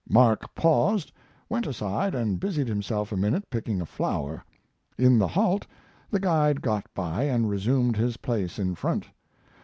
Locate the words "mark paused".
0.09-1.11